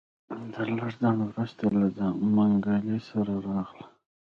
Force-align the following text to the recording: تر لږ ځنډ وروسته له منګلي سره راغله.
تر 0.53 0.67
لږ 0.77 0.89
ځنډ 1.01 1.19
وروسته 1.25 1.63
له 1.97 2.07
منګلي 2.35 2.97
سره 3.09 3.33
راغله. 3.47 3.85